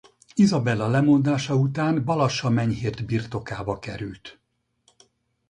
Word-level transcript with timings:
Izabella 0.35 0.87
lemondása 0.87 1.55
után 1.55 2.03
Balassa 2.03 2.49
Menyhért 2.49 3.05
birtokába 3.05 3.79
került. 3.79 4.39